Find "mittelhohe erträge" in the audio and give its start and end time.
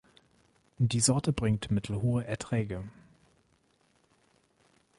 1.69-2.89